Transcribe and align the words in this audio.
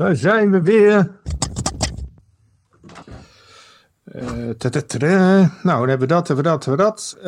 Daar 0.00 0.16
zijn 0.16 0.50
we 0.50 0.62
weer. 0.62 1.10
Uh, 4.04 4.22
nou, 5.62 5.78
dan 5.78 5.88
hebben 5.88 5.98
we 5.98 6.06
dat, 6.06 6.26
hebben 6.26 6.44
we 6.44 6.50
dat, 6.50 6.64
hebben 6.64 6.86
we 6.86 6.90
dat. 6.90 7.16
Uh, 7.18 7.24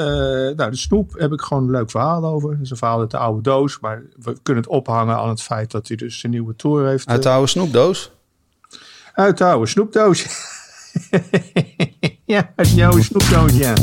nou, 0.56 0.70
de 0.70 0.76
snoep 0.76 1.12
heb 1.18 1.32
ik 1.32 1.40
gewoon 1.40 1.62
een 1.62 1.70
leuk 1.70 1.90
verhaal 1.90 2.24
over. 2.24 2.50
Dat 2.50 2.60
is 2.60 2.70
een 2.70 2.76
verhaal 2.76 3.00
uit 3.00 3.10
de 3.10 3.16
oude 3.16 3.42
doos. 3.42 3.80
Maar 3.80 4.02
we 4.16 4.36
kunnen 4.42 4.62
het 4.62 4.72
ophangen 4.72 5.16
aan 5.16 5.28
het 5.28 5.42
feit 5.42 5.70
dat 5.70 5.88
hij 5.88 5.96
dus 5.96 6.22
een 6.22 6.30
nieuwe 6.30 6.56
tour 6.56 6.86
heeft. 6.86 7.08
Uit 7.08 7.22
de 7.22 7.28
oude 7.28 7.48
snoepdoos? 7.48 8.12
Uit 9.14 9.38
de 9.38 9.44
oude 9.44 9.66
snoepdoos. 9.66 10.26
ja, 12.24 12.52
uit 12.56 12.74
de 12.74 12.84
oude 12.84 13.02
snoepdoos, 13.02 13.56
ja. 13.56 13.74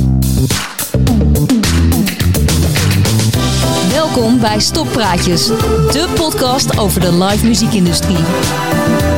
Welkom 4.13 4.39
bij 4.39 4.59
Stoppraatjes, 4.59 5.47
de 5.47 6.13
podcast 6.15 6.79
over 6.79 7.01
de 7.01 7.23
live 7.23 7.45
muziekindustrie. 7.45 8.17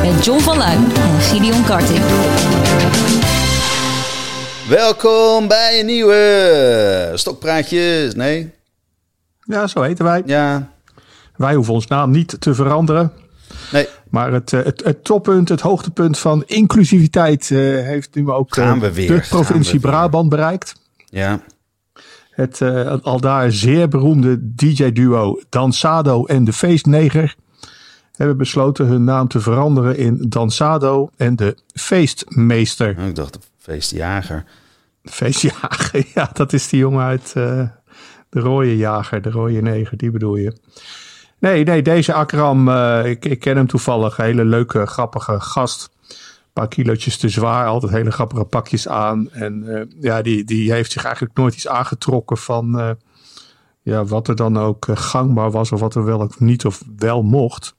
Met 0.02 0.24
John 0.24 0.40
van 0.40 0.56
Luijn 0.56 0.84
en 0.94 1.20
Gideon 1.20 1.64
Karting. 1.64 1.98
Welkom 4.68 5.48
bij 5.48 5.80
een 5.80 5.86
nieuwe 5.86 7.10
Stokpraatjes. 7.14 8.14
Nee? 8.14 8.50
Ja, 9.40 9.66
zo 9.66 9.82
heten 9.82 10.04
wij. 10.04 10.22
Ja. 10.26 10.70
Wij 11.36 11.54
hoeven 11.54 11.74
ons 11.74 11.86
naam 11.86 12.10
niet 12.10 12.36
te 12.40 12.54
veranderen. 12.54 13.12
Nee. 13.72 13.88
Maar 14.10 14.32
het, 14.32 14.52
eh, 14.52 14.64
het, 14.64 14.84
het 14.84 15.04
toppunt, 15.04 15.48
het 15.48 15.60
hoogtepunt 15.60 16.18
van 16.18 16.42
inclusiviteit 16.46 17.50
uh, 17.50 17.84
heeft 17.86 18.14
nu 18.14 18.30
ook 18.30 18.54
Gaan 18.54 18.80
we 18.80 18.92
weer. 18.92 19.08
de 19.08 19.26
provincie 19.28 19.80
Brabant 19.80 20.28
bereikt. 20.28 20.74
Ja. 21.06 21.40
Het 22.32 22.60
uh, 22.60 22.94
al 23.02 23.20
daar 23.20 23.52
zeer 23.52 23.88
beroemde 23.88 24.54
DJ-duo 24.54 25.40
Dansado 25.48 26.24
en 26.24 26.44
de 26.44 26.52
Feestneger 26.52 27.36
hebben 28.16 28.36
besloten 28.36 28.86
hun 28.86 29.04
naam 29.04 29.28
te 29.28 29.40
veranderen 29.40 29.96
in 29.96 30.24
Dansado 30.28 31.10
en 31.16 31.36
de 31.36 31.56
Feestmeester. 31.74 32.98
Ik 32.98 33.14
dacht 33.14 33.32
de 33.32 33.38
Feestjager. 33.58 34.44
Feestjager, 35.04 36.06
ja, 36.14 36.30
dat 36.32 36.52
is 36.52 36.68
die 36.68 36.78
jongen 36.78 37.04
uit 37.04 37.34
uh, 37.36 37.68
de 38.28 38.40
rode 38.40 38.76
jager, 38.76 39.22
de 39.22 39.30
rode 39.30 39.62
neger, 39.62 39.96
die 39.96 40.10
bedoel 40.10 40.36
je. 40.36 40.56
Nee, 41.38 41.64
nee, 41.64 41.82
deze 41.82 42.12
Akram, 42.12 42.68
uh, 42.68 43.04
ik, 43.04 43.24
ik 43.24 43.40
ken 43.40 43.56
hem 43.56 43.66
toevallig, 43.66 44.18
een 44.18 44.24
hele 44.24 44.44
leuke, 44.44 44.86
grappige 44.86 45.40
gast 45.40 45.90
paar 46.52 46.68
kilootjes 46.68 47.16
te 47.16 47.28
zwaar, 47.28 47.66
altijd 47.66 47.92
hele 47.92 48.10
grappige 48.10 48.44
pakjes 48.44 48.88
aan. 48.88 49.30
En 49.30 49.62
uh, 49.66 49.82
ja, 50.00 50.22
die, 50.22 50.44
die 50.44 50.72
heeft 50.72 50.92
zich 50.92 51.04
eigenlijk 51.04 51.36
nooit 51.36 51.54
iets 51.54 51.68
aangetrokken 51.68 52.36
van 52.36 52.78
uh, 52.78 52.90
ja, 53.82 54.04
wat 54.04 54.28
er 54.28 54.36
dan 54.36 54.58
ook 54.58 54.86
uh, 54.86 54.96
gangbaar 54.96 55.50
was 55.50 55.72
of 55.72 55.80
wat 55.80 55.94
er 55.94 56.04
wel 56.04 56.18
of 56.18 56.40
niet 56.40 56.64
of 56.64 56.82
wel 56.96 57.22
mocht. 57.22 57.74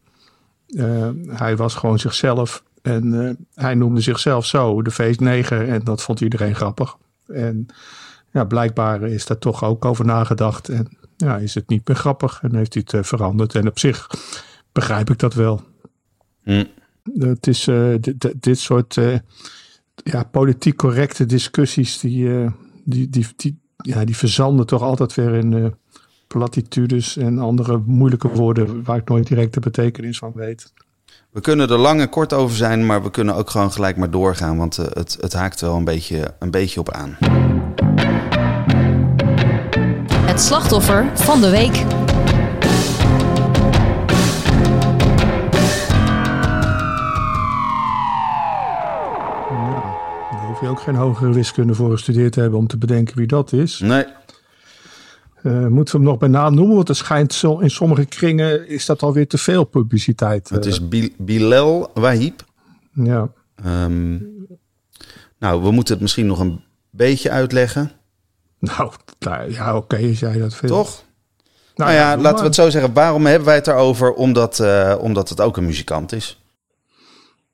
hij 1.27 1.55
was 1.55 1.75
gewoon 1.75 1.99
zichzelf 1.99 2.63
en 2.81 3.37
hij 3.53 3.75
noemde 3.75 4.01
zichzelf 4.01 4.45
zo, 4.45 4.81
de 4.81 4.91
feestneger. 4.91 5.69
En 5.69 5.83
dat 5.83 6.01
vond 6.01 6.21
iedereen 6.21 6.55
grappig. 6.55 6.97
En 7.27 7.65
ja, 8.31 8.43
blijkbaar 8.43 9.01
is 9.01 9.25
daar 9.25 9.37
toch 9.37 9.63
ook 9.63 9.85
over 9.85 10.05
nagedacht. 10.05 10.69
En 10.69 10.97
ja, 11.17 11.37
is 11.37 11.55
het 11.55 11.69
niet 11.69 11.87
meer 11.87 11.97
grappig 11.97 12.39
en 12.41 12.55
heeft 12.55 12.73
hij 12.73 12.83
het 12.85 13.07
veranderd. 13.07 13.55
En 13.55 13.67
op 13.67 13.79
zich 13.79 14.09
begrijp 14.71 15.09
ik 15.09 15.19
dat 15.19 15.33
wel. 15.33 15.61
Mm. 16.43 16.67
Het 17.19 17.47
is 17.47 17.67
uh, 17.67 17.95
dit, 17.99 18.33
dit 18.43 18.59
soort 18.59 18.95
uh, 18.95 19.17
ja, 19.95 20.23
politiek 20.23 20.75
correcte 20.75 21.25
discussies, 21.25 21.99
die, 21.99 22.23
uh, 22.23 22.51
die, 22.83 23.09
die, 23.09 23.27
die, 23.35 23.59
ja, 23.77 24.05
die 24.05 24.17
verzanden 24.17 24.65
toch 24.65 24.81
altijd 24.81 25.13
weer 25.13 25.33
in 25.33 25.75
platitudes 26.27 27.17
en 27.17 27.39
andere 27.39 27.81
moeilijke 27.85 28.27
woorden 28.27 28.83
waar 28.83 28.97
ik 28.97 29.09
nooit 29.09 29.27
direct 29.27 29.53
de 29.53 29.59
betekenis 29.59 30.17
van 30.17 30.31
weet. 30.35 30.73
We 31.31 31.41
kunnen 31.41 31.69
er 31.69 31.77
lang 31.77 32.01
en 32.01 32.09
kort 32.09 32.33
over 32.33 32.55
zijn, 32.55 32.85
maar 32.85 33.03
we 33.03 33.11
kunnen 33.11 33.35
ook 33.35 33.49
gewoon 33.49 33.71
gelijk 33.71 33.97
maar 33.97 34.11
doorgaan, 34.11 34.57
want 34.57 34.75
het, 34.75 35.17
het 35.19 35.33
haakt 35.33 35.61
wel 35.61 35.75
een 35.75 35.83
beetje, 35.83 36.35
een 36.39 36.51
beetje 36.51 36.79
op 36.79 36.91
aan. 36.91 37.17
Het 40.25 40.41
slachtoffer 40.41 41.11
van 41.13 41.41
de 41.41 41.49
week. 41.49 42.02
Je 50.63 50.69
ook 50.69 50.79
geen 50.79 50.95
hogere 50.95 51.31
wiskunde 51.31 51.73
voor 51.73 51.91
gestudeerd 51.91 52.35
hebben 52.35 52.59
om 52.59 52.67
te 52.67 52.77
bedenken 52.77 53.17
wie 53.17 53.27
dat 53.27 53.51
is. 53.51 53.79
Nee. 53.79 54.05
Uh, 55.43 55.67
moeten 55.67 55.93
we 55.93 56.01
hem 56.01 56.09
nog 56.09 56.17
bij 56.17 56.29
naam 56.29 56.55
noemen? 56.55 56.75
Want 56.75 56.89
er 56.89 56.95
schijnt 56.95 57.33
zo, 57.33 57.57
in 57.57 57.69
sommige 57.69 58.05
kringen 58.05 58.67
is 58.67 58.85
dat 58.85 59.01
alweer 59.01 59.27
te 59.27 59.37
veel 59.37 59.63
publiciteit. 59.63 60.49
Het 60.49 60.65
is 60.65 60.87
Bilal 61.17 61.91
Wahib. 61.93 62.41
Ja. 62.93 63.29
Um, 63.65 64.47
nou, 65.39 65.63
we 65.63 65.71
moeten 65.71 65.93
het 65.93 66.01
misschien 66.01 66.25
nog 66.25 66.39
een 66.39 66.63
beetje 66.89 67.29
uitleggen. 67.29 67.91
Nou, 68.59 68.91
ja, 69.47 69.75
oké, 69.75 69.95
okay, 69.95 70.09
als 70.09 70.19
jij 70.19 70.37
dat 70.37 70.55
vindt. 70.55 70.75
Toch? 70.75 71.03
Nou, 71.75 71.91
nou 71.91 71.91
ja, 71.91 72.11
ja 72.11 72.17
laten 72.17 72.39
we 72.39 72.45
het 72.45 72.55
zo 72.55 72.69
zeggen. 72.69 72.93
Waarom 72.93 73.25
hebben 73.25 73.47
wij 73.47 73.55
het 73.55 73.67
erover? 73.67 74.13
Omdat, 74.13 74.59
uh, 74.59 74.95
omdat 74.99 75.29
het 75.29 75.41
ook 75.41 75.57
een 75.57 75.65
muzikant 75.65 76.11
is. 76.11 76.42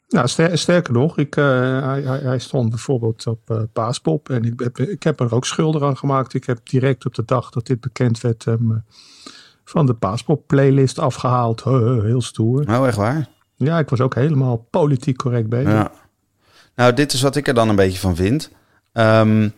Nou, 0.09 0.27
ster 0.27 0.57
sterker 0.57 0.93
nog, 0.93 1.17
ik, 1.17 1.35
uh, 1.35 1.45
hij, 1.83 2.01
hij, 2.01 2.39
stond 2.39 2.69
bijvoorbeeld 2.69 3.27
op 3.27 3.49
uh, 3.49 3.61
Paaspop 3.73 4.29
en 4.29 4.43
ik 4.43 4.59
heb, 4.59 4.77
ik 4.77 5.03
heb 5.03 5.19
er 5.19 5.35
ook 5.35 5.45
schulden 5.45 5.81
aan 5.81 5.97
gemaakt. 5.97 6.33
Ik 6.33 6.45
heb 6.45 6.69
direct 6.69 7.05
op 7.05 7.15
de 7.15 7.25
dag 7.25 7.49
dat 7.49 7.65
dit 7.65 7.79
bekend 7.79 8.21
werd 8.21 8.45
um, 8.45 8.83
van 9.63 9.85
de 9.85 9.93
Paaspop 9.93 10.47
playlist 10.47 10.99
afgehaald. 10.99 11.63
Heel 11.63 12.21
stoer. 12.21 12.65
Nou, 12.65 12.87
echt 12.87 12.97
waar? 12.97 13.27
Ja, 13.55 13.79
ik 13.79 13.89
was 13.89 14.01
ook 14.01 14.15
helemaal 14.15 14.67
politiek 14.69 15.17
correct 15.17 15.49
bezig. 15.49 15.71
Ja. 15.71 15.91
Nou, 16.75 16.93
dit 16.93 17.13
is 17.13 17.21
wat 17.21 17.35
ik 17.35 17.47
er 17.47 17.53
dan 17.53 17.69
een 17.69 17.75
beetje 17.75 17.99
van 17.99 18.15
vind. 18.15 18.51
Um, 18.93 19.53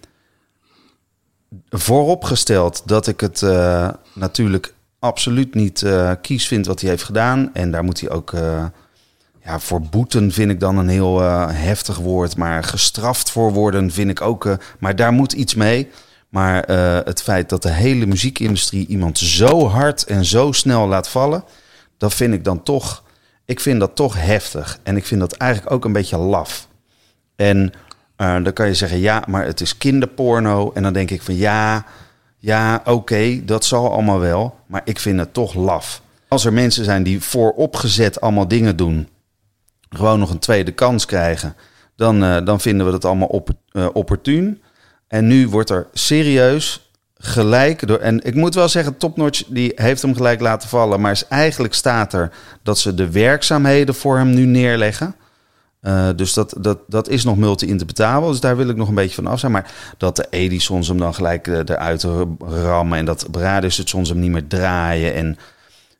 vooropgesteld 1.69 2.87
dat 2.87 3.07
ik 3.07 3.19
het 3.19 3.41
uh, 3.41 3.89
natuurlijk 4.13 4.73
absoluut 4.99 5.55
niet 5.55 5.85
kies 6.21 6.47
vind 6.47 6.65
wat 6.65 6.81
hij 6.81 6.89
heeft 6.89 7.03
gedaan. 7.03 7.49
En 7.53 7.71
daar 7.71 7.83
moet 7.83 7.99
hij 7.99 8.09
ook 8.09 8.33
ja, 9.43 9.59
voor 9.59 9.81
boeten 9.81 10.31
vind 10.31 10.51
ik 10.51 10.59
dan 10.59 10.77
een 10.77 10.87
heel 10.87 11.21
uh, 11.21 11.47
heftig 11.49 11.97
woord. 11.97 12.37
Maar 12.37 12.63
gestraft 12.63 13.31
voor 13.31 13.53
worden 13.53 13.91
vind 13.91 14.09
ik 14.09 14.21
ook. 14.21 14.45
Uh, 14.45 14.53
maar 14.79 14.95
daar 14.95 15.11
moet 15.11 15.33
iets 15.33 15.55
mee. 15.55 15.89
Maar 16.29 16.69
uh, 16.69 16.99
het 17.03 17.21
feit 17.21 17.49
dat 17.49 17.61
de 17.61 17.71
hele 17.71 18.05
muziekindustrie 18.05 18.87
iemand 18.87 19.17
zo 19.17 19.67
hard 19.67 20.03
en 20.03 20.25
zo 20.25 20.51
snel 20.51 20.87
laat 20.87 21.09
vallen. 21.09 21.43
Dat 21.97 22.13
vind 22.13 22.33
ik 22.33 22.43
dan 22.43 22.63
toch. 22.63 23.03
Ik 23.45 23.59
vind 23.59 23.79
dat 23.79 23.95
toch 23.95 24.15
heftig. 24.21 24.79
En 24.83 24.95
ik 24.95 25.05
vind 25.05 25.19
dat 25.19 25.33
eigenlijk 25.33 25.71
ook 25.71 25.85
een 25.85 25.93
beetje 25.93 26.17
laf. 26.17 26.67
En 27.35 27.73
dan 28.15 28.53
kan 28.53 28.67
je 28.67 28.73
zeggen, 28.73 28.99
ja, 28.99 29.23
maar 29.27 29.45
het 29.45 29.61
is 29.61 29.77
kinderporno. 29.77 30.71
En 30.73 30.83
dan 30.83 30.93
denk 30.93 31.11
ik 31.11 31.21
van 31.21 31.35
ja, 31.35 31.85
ja, 32.37 32.81
oké, 32.85 33.45
dat 33.45 33.65
zal 33.65 33.91
allemaal 33.91 34.19
wel. 34.19 34.55
Maar 34.65 34.81
ik 34.83 34.99
vind 34.99 35.19
het 35.19 35.33
toch 35.33 35.53
laf. 35.53 36.01
Als 36.27 36.45
er 36.45 36.53
mensen 36.53 36.85
zijn 36.85 37.03
die 37.03 37.21
vooropgezet 37.21 38.21
allemaal 38.21 38.47
dingen 38.47 38.75
doen 38.75 39.07
gewoon 39.95 40.19
nog 40.19 40.29
een 40.29 40.39
tweede 40.39 40.71
kans 40.71 41.05
krijgen, 41.05 41.55
dan, 41.95 42.23
uh, 42.23 42.45
dan 42.45 42.59
vinden 42.59 42.85
we 42.85 42.91
dat 42.91 43.05
allemaal 43.05 43.27
op, 43.27 43.49
uh, 43.71 43.87
opportun. 43.93 44.61
En 45.07 45.27
nu 45.27 45.47
wordt 45.47 45.69
er 45.69 45.87
serieus 45.93 46.91
gelijk 47.17 47.87
door. 47.87 47.97
En 47.97 48.23
ik 48.23 48.35
moet 48.35 48.55
wel 48.55 48.69
zeggen, 48.69 48.97
Topnotch 48.97 49.43
die 49.47 49.71
heeft 49.75 50.01
hem 50.01 50.15
gelijk 50.15 50.39
laten 50.39 50.69
vallen. 50.69 51.01
Maar 51.01 51.11
is, 51.11 51.27
eigenlijk 51.27 51.73
staat 51.73 52.13
er 52.13 52.31
dat 52.63 52.79
ze 52.79 52.93
de 52.93 53.09
werkzaamheden 53.09 53.95
voor 53.95 54.17
hem 54.17 54.29
nu 54.29 54.45
neerleggen. 54.45 55.15
Uh, 55.81 56.09
dus 56.15 56.33
dat, 56.33 56.55
dat, 56.57 56.79
dat 56.87 57.09
is 57.09 57.23
nog 57.23 57.37
multi-interpretabel. 57.37 58.29
Dus 58.29 58.39
daar 58.39 58.57
wil 58.57 58.69
ik 58.69 58.75
nog 58.75 58.87
een 58.87 58.95
beetje 58.95 59.15
van 59.15 59.27
af 59.27 59.39
zijn. 59.39 59.51
Maar 59.51 59.71
dat 59.97 60.15
de 60.15 60.27
Edisons 60.29 60.87
hem 60.87 60.97
dan 60.97 61.13
gelijk 61.13 61.47
eruit 61.47 62.05
rammen. 62.39 62.97
En 62.97 63.05
dat 63.05 63.27
radiostations 63.31 64.09
hem 64.09 64.19
niet 64.19 64.31
meer 64.31 64.47
draaien. 64.47 65.13
En, 65.13 65.37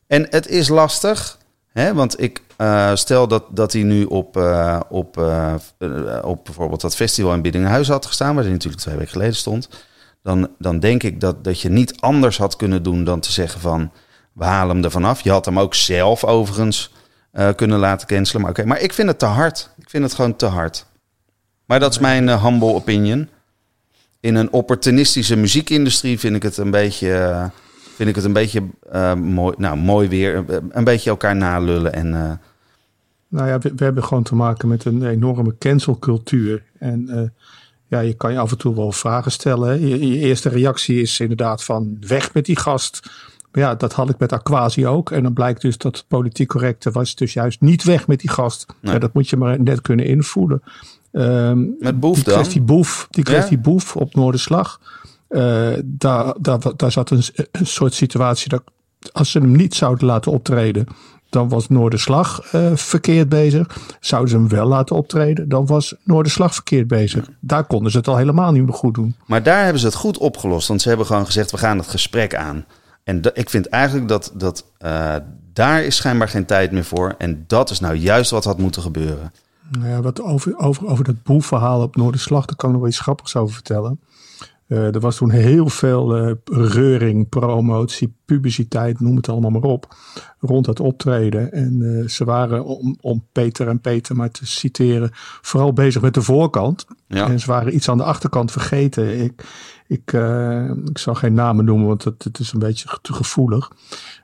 en 0.06 0.26
het 0.30 0.48
is 0.48 0.68
lastig. 0.68 1.38
Hè? 1.72 1.94
Want 1.94 2.20
ik 2.20 2.42
uh, 2.58 2.94
stel 2.94 3.28
dat, 3.28 3.44
dat 3.50 3.72
hij 3.72 3.82
nu 3.82 4.04
op, 4.04 4.36
uh, 4.36 4.80
op, 4.88 5.16
uh, 5.18 5.54
op 6.22 6.44
bijvoorbeeld 6.44 6.80
dat 6.80 6.94
festival 6.94 7.34
in 7.34 7.42
Biddinghuis 7.42 7.88
had 7.88 8.06
gestaan, 8.06 8.34
waar 8.34 8.44
hij 8.44 8.52
natuurlijk 8.52 8.82
twee 8.82 8.94
weken 8.94 9.12
geleden 9.12 9.34
stond. 9.34 9.68
Dan, 10.22 10.48
dan 10.58 10.80
denk 10.80 11.02
ik 11.02 11.20
dat, 11.20 11.44
dat 11.44 11.60
je 11.60 11.68
niet 11.68 12.00
anders 12.00 12.38
had 12.38 12.56
kunnen 12.56 12.82
doen 12.82 13.04
dan 13.04 13.20
te 13.20 13.32
zeggen 13.32 13.60
van 13.60 13.92
we 14.32 14.44
halen 14.44 14.74
hem 14.74 14.84
er 14.84 14.90
vanaf. 14.90 15.20
Je 15.20 15.30
had 15.30 15.44
hem 15.44 15.58
ook 15.58 15.74
zelf 15.74 16.24
overigens 16.24 16.92
kunnen 17.56 17.78
laten 17.78 18.06
cancelen. 18.06 18.42
Maar, 18.42 18.50
okay, 18.50 18.64
maar 18.64 18.80
ik 18.80 18.92
vind 18.92 19.08
het 19.08 19.18
te 19.18 19.26
hard. 19.26 19.70
Ik 19.78 19.90
vind 19.90 20.04
het 20.04 20.14
gewoon 20.14 20.36
te 20.36 20.46
hard. 20.46 20.86
Maar 21.64 21.80
dat 21.80 21.92
is 21.92 21.98
mijn 21.98 22.40
humble 22.40 22.74
opinion. 22.74 23.28
In 24.20 24.34
een 24.34 24.52
opportunistische 24.52 25.36
muziekindustrie 25.36 26.18
vind 26.18 26.36
ik 26.36 26.42
het 26.42 26.56
een 26.56 26.70
beetje 26.70 27.50
vind 28.02 28.16
ik 28.16 28.22
het 28.22 28.24
een 28.24 28.42
beetje 28.42 28.62
uh, 28.92 29.14
mooi, 29.14 29.54
nou, 29.58 29.76
mooi 29.76 30.08
weer. 30.08 30.44
Een 30.70 30.84
beetje 30.84 31.10
elkaar 31.10 31.36
nalullen. 31.36 31.92
En, 31.92 32.06
uh... 32.06 32.32
Nou 33.28 33.48
ja, 33.48 33.58
we, 33.58 33.72
we, 33.76 33.84
hebben 33.84 34.04
gewoon 34.04 34.22
te 34.22 34.34
maken 34.34 34.68
met 34.68 34.84
een 34.84 35.06
enorme 35.06 35.58
cancelcultuur. 35.58 36.62
En 36.78 37.06
uh, 37.10 37.22
ja, 37.86 38.00
je 38.00 38.14
kan 38.14 38.32
je 38.32 38.38
af 38.38 38.50
en 38.50 38.58
toe 38.58 38.74
wel 38.74 38.92
vragen 38.92 39.32
stellen. 39.32 39.88
Je, 39.88 40.08
je, 40.08 40.18
eerste 40.18 40.48
reactie 40.48 41.00
is 41.00 41.20
inderdaad 41.20 41.64
van 41.64 41.96
weg 42.06 42.34
met 42.34 42.44
die 42.44 42.58
gast. 42.58 43.00
Maar 43.52 43.62
ja, 43.62 43.74
dat 43.74 43.92
had 43.92 44.08
ik 44.08 44.18
met 44.18 44.32
Aquasi 44.32 44.86
ook. 44.86 45.10
En 45.10 45.22
dan 45.22 45.32
blijkt 45.32 45.60
dus 45.60 45.78
dat 45.78 45.96
het 45.96 46.04
politiek 46.08 46.48
correcte 46.48 46.90
was 46.90 47.14
dus 47.14 47.32
juist 47.32 47.60
niet 47.60 47.84
weg 47.84 48.06
met 48.06 48.20
die 48.20 48.30
gast. 48.30 48.66
Nee. 48.80 48.92
Ja, 48.92 48.98
dat 48.98 49.12
moet 49.12 49.28
je 49.28 49.36
maar 49.36 49.60
net 49.60 49.80
kunnen 49.80 50.06
invoelen. 50.06 50.62
Ehm, 51.12 51.64
Met 51.78 52.00
Boef 52.00 52.14
die 52.14 52.24
dan? 52.24 52.34
kwestie 52.34 52.60
Boef, 52.60 53.06
die 53.10 53.24
kwestie 53.24 53.56
Ja? 53.56 53.62
Boef 53.62 53.96
op 53.96 54.14
Noorderslag. 54.14 54.80
Eh 55.32 55.78
daar, 55.84 56.34
daar, 56.40 56.58
daar 56.76 56.92
zat 56.92 57.10
een, 57.10 57.22
een 57.52 57.66
soort 57.66 57.94
situatie 57.94 58.48
dat 58.48 58.62
als 59.12 59.30
ze 59.30 59.38
hem 59.38 59.56
niet 59.56 59.74
zouden 59.74 60.06
laten 60.06 60.32
optreden, 60.32 60.86
dan 61.32 61.48
was 61.48 61.68
Noorderslag 61.68 62.52
eh, 62.52 62.70
verkeerd 62.74 63.28
bezig. 63.28 63.78
Zouden 64.00 64.30
ze 64.30 64.36
hem 64.36 64.48
wel 64.48 64.66
laten 64.66 64.96
optreden, 64.96 65.48
dan 65.48 65.66
was 65.66 65.94
Noorderslag 66.04 66.54
verkeerd 66.54 66.86
bezig. 66.86 67.28
Daar 67.40 67.64
konden 67.64 67.90
ze 67.90 67.98
het 67.98 68.08
al 68.08 68.16
helemaal 68.16 68.52
niet 68.52 68.64
meer 68.64 68.74
goed 68.74 68.94
doen. 68.94 69.14
Maar 69.26 69.42
daar 69.42 69.62
hebben 69.62 69.80
ze 69.80 69.86
het 69.86 69.94
goed 69.94 70.18
opgelost. 70.18 70.68
Want 70.68 70.82
ze 70.82 70.88
hebben 70.88 71.06
gewoon 71.06 71.26
gezegd, 71.26 71.50
we 71.50 71.58
gaan 71.58 71.78
het 71.78 71.88
gesprek 71.88 72.34
aan. 72.34 72.64
En 73.04 73.20
ik 73.34 73.50
vind 73.50 73.66
eigenlijk 73.66 74.08
dat, 74.08 74.32
dat 74.34 74.64
eh, 74.78 75.14
daar 75.52 75.84
is 75.84 75.96
schijnbaar 75.96 76.28
geen 76.28 76.46
tijd 76.46 76.72
meer 76.72 76.84
voor. 76.84 77.14
En 77.18 77.44
dat 77.46 77.70
is 77.70 77.80
nou 77.80 77.94
juist 77.94 78.30
wat 78.30 78.44
had 78.44 78.58
moeten 78.58 78.82
gebeuren. 78.82 79.32
Nou 79.70 79.88
ja, 79.88 80.00
wat 80.00 80.22
over, 80.22 80.58
over, 80.58 80.86
over 80.86 81.04
dat 81.04 81.22
boefverhaal 81.22 81.82
op 81.82 81.96
Noorderslag, 81.96 82.46
daar 82.46 82.56
kan 82.56 82.68
ik 82.68 82.74
nog 82.74 82.82
wel 82.82 82.92
iets 82.92 83.00
grappigs 83.00 83.36
over 83.36 83.54
vertellen. 83.54 84.00
Eh, 84.72 84.94
er 84.94 85.00
was 85.00 85.16
toen 85.16 85.30
heel 85.30 85.68
veel 85.68 86.16
eh, 86.16 86.32
reuring, 86.44 87.28
promotie, 87.28 88.14
publiciteit, 88.24 89.00
noem 89.00 89.16
het 89.16 89.28
allemaal 89.28 89.50
maar 89.50 89.62
op, 89.62 89.94
rond 90.40 90.66
het 90.66 90.80
optreden. 90.80 91.52
En 91.52 91.82
eh, 91.82 92.08
ze 92.08 92.24
waren, 92.24 92.64
om, 92.64 92.96
om 93.00 93.26
Peter 93.32 93.68
en 93.68 93.80
Peter 93.80 94.16
maar 94.16 94.30
te 94.30 94.46
citeren, 94.46 95.10
vooral 95.42 95.72
bezig 95.72 96.02
met 96.02 96.14
de 96.14 96.22
voorkant. 96.22 96.86
Ja. 97.06 97.28
En 97.28 97.40
ze 97.40 97.46
waren 97.46 97.74
iets 97.74 97.88
aan 97.88 97.96
de 97.96 98.04
achterkant 98.04 98.52
vergeten. 98.52 99.20
Ik, 99.20 99.44
ik, 99.86 100.12
ik 100.84 100.98
zal 100.98 101.14
geen 101.14 101.34
namen 101.34 101.64
noemen, 101.64 101.86
want 101.86 102.04
het, 102.04 102.24
het 102.24 102.38
is 102.38 102.52
een 102.52 102.58
beetje 102.58 102.98
te 103.02 103.12
gevoelig. 103.12 103.70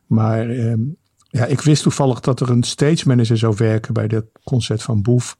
Maar 0.06 0.48
ehm, 0.48 0.80
ja, 1.30 1.44
ik 1.44 1.60
wist 1.60 1.82
toevallig 1.82 2.20
dat 2.20 2.40
er 2.40 2.50
een 2.50 2.62
stage 2.62 3.08
manager 3.08 3.38
zou 3.38 3.54
werken 3.56 3.94
bij 3.94 4.08
dit 4.08 4.24
concert 4.44 4.82
van 4.82 5.02
Boef. 5.02 5.36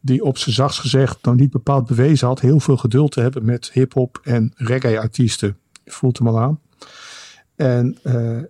Die 0.00 0.24
op 0.24 0.38
zijn 0.38 0.54
zachts 0.54 0.78
gezegd 0.78 1.24
nou 1.24 1.36
niet 1.36 1.50
bepaald 1.50 1.86
bewezen 1.86 2.26
had 2.26 2.40
heel 2.40 2.60
veel 2.60 2.76
geduld 2.76 3.12
te 3.12 3.20
hebben 3.20 3.44
met 3.44 3.70
hip-hop 3.72 4.20
en 4.22 4.52
reggae-artiesten. 4.56 5.56
Voelt 5.84 6.18
hem 6.18 6.28
al 6.28 6.40
aan. 6.40 6.60
En 7.56 7.98
eh, 8.02 8.42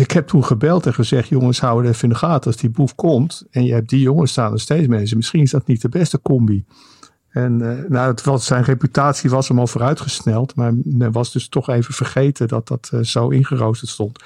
ik 0.00 0.10
heb 0.10 0.26
toen 0.26 0.44
gebeld 0.44 0.86
en 0.86 0.94
gezegd: 0.94 1.28
jongens, 1.28 1.60
hou 1.60 1.80
het 1.80 1.88
even 1.88 2.02
in 2.02 2.08
de 2.08 2.14
gaten 2.14 2.46
als 2.46 2.60
die 2.60 2.70
boef 2.70 2.94
komt. 2.94 3.44
En 3.50 3.64
je 3.64 3.72
hebt 3.72 3.88
die 3.88 4.00
jongens 4.00 4.30
staan 4.30 4.52
als 4.52 4.62
stage 4.62 4.88
manager. 4.88 5.16
Misschien 5.16 5.42
is 5.42 5.50
dat 5.50 5.66
niet 5.66 5.82
de 5.82 5.88
beste 5.88 6.20
combi. 6.22 6.64
En 7.32 7.70
eh, 7.70 7.88
nou, 7.90 8.10
het 8.10 8.24
was, 8.24 8.46
zijn 8.46 8.64
reputatie 8.64 9.30
was 9.30 9.48
hem 9.48 9.58
al 9.58 9.66
vooruitgesneld. 9.66 10.54
Maar 10.54 10.72
men 10.84 11.12
was 11.12 11.32
dus 11.32 11.48
toch 11.48 11.68
even 11.68 11.94
vergeten 11.94 12.48
dat 12.48 12.68
dat 12.68 12.90
eh, 12.92 13.00
zo 13.00 13.28
ingeroosterd 13.28 13.90
stond. 13.90 14.18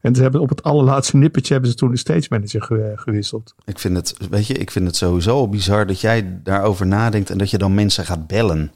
En 0.00 0.14
ze 0.14 0.22
hebben 0.22 0.40
op 0.40 0.48
het 0.48 0.62
allerlaatste 0.62 1.16
nippertje 1.16 1.52
hebben 1.52 1.70
ze 1.70 1.76
toen 1.76 1.90
de 1.90 1.96
stage 1.96 2.26
manager 2.30 2.62
ge- 2.62 2.92
gewisseld. 2.96 3.54
Ik 3.64 3.78
vind, 3.78 3.96
het, 3.96 4.14
weet 4.30 4.46
je, 4.46 4.54
ik 4.54 4.70
vind 4.70 4.86
het 4.86 4.96
sowieso 4.96 5.48
bizar 5.48 5.86
dat 5.86 6.00
jij 6.00 6.40
daarover 6.42 6.86
nadenkt 6.86 7.30
en 7.30 7.38
dat 7.38 7.50
je 7.50 7.58
dan 7.58 7.74
mensen 7.74 8.04
gaat 8.04 8.26
bellen. 8.26 8.72